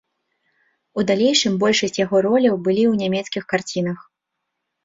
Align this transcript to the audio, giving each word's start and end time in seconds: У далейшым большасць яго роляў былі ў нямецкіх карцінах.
У 1.01 1.03
далейшым 1.11 1.59
большасць 1.63 2.01
яго 2.05 2.17
роляў 2.29 2.55
былі 2.69 2.83
ў 2.87 2.93
нямецкіх 3.03 3.43
карцінах. 3.55 3.99